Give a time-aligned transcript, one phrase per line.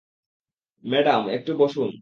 [0.83, 1.89] Madam, একটু বসুন।